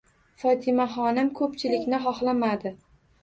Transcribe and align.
Fotimaxonim 0.43 1.29
ko'pchilikni 1.41 1.99
xohlamadi. 2.07 2.73